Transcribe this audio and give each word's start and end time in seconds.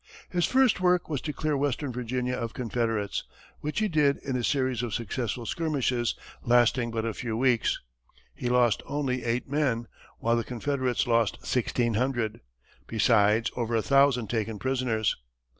His 0.31 0.45
first 0.47 0.79
work 0.81 1.09
was 1.09 1.21
to 1.21 1.31
clear 1.31 1.55
western 1.55 1.93
Virginia 1.93 2.33
of 2.35 2.55
Confederates, 2.55 3.23
which 3.59 3.77
he 3.77 3.87
did 3.87 4.17
in 4.23 4.35
a 4.35 4.43
series 4.43 4.81
of 4.81 4.95
successful 4.95 5.45
skirmishes, 5.45 6.15
lasting 6.41 6.89
but 6.89 7.05
a 7.05 7.13
few 7.13 7.37
weeks. 7.37 7.79
He 8.33 8.49
lost 8.49 8.81
only 8.87 9.23
eight 9.23 9.47
men, 9.47 9.87
while 10.17 10.35
the 10.35 10.43
Confederates 10.43 11.05
lost 11.05 11.45
sixteen 11.45 11.93
hundred, 11.93 12.39
besides 12.87 13.51
over 13.55 13.75
a 13.75 13.83
thousand 13.83 14.27
taken 14.31 14.57
prisoners. 14.57 15.17